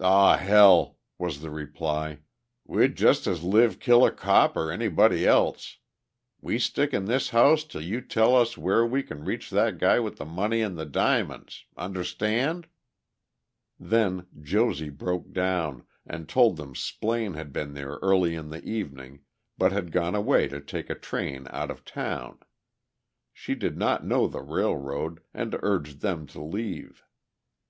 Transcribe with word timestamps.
"Aw, 0.00 0.36
hell!" 0.36 0.98
was 1.16 1.40
the 1.40 1.48
reply, 1.48 2.18
"We'd 2.66 2.96
just 2.98 3.26
as 3.26 3.42
lieve 3.42 3.80
kill 3.80 4.04
a 4.04 4.10
cop 4.12 4.54
or 4.54 4.70
anybody 4.70 5.26
else. 5.26 5.78
We 6.38 6.58
stick 6.58 6.92
in 6.92 7.06
this 7.06 7.30
house 7.30 7.64
till 7.64 7.80
you 7.80 8.02
tell 8.02 8.36
us 8.36 8.58
where 8.58 8.84
we 8.84 9.02
can 9.02 9.24
reach 9.24 9.48
that 9.48 9.78
guy 9.78 9.98
with 9.98 10.16
the 10.18 10.26
money 10.26 10.60
and 10.60 10.76
the 10.76 10.84
diamonds—understand?" 10.84 12.66
Then 13.78 14.26
Josie 14.38 14.90
broke 14.90 15.32
down, 15.32 15.86
and 16.04 16.28
told 16.28 16.58
them 16.58 16.74
Splaine 16.74 17.32
had 17.32 17.50
been 17.50 17.72
there 17.72 17.94
early 18.02 18.34
in 18.34 18.50
the 18.50 18.62
evening, 18.62 19.20
but 19.56 19.72
had 19.72 19.92
gone 19.92 20.14
away 20.14 20.46
to 20.48 20.60
take 20.60 20.90
a 20.90 20.94
train 20.94 21.46
out 21.48 21.70
of 21.70 21.86
town. 21.86 22.40
She 23.32 23.54
did 23.54 23.78
not 23.78 24.04
know 24.04 24.26
the 24.28 24.42
railroad, 24.42 25.20
and 25.32 25.56
urged 25.62 26.02
them 26.02 26.26
to 26.26 26.42
leave. 26.42 27.02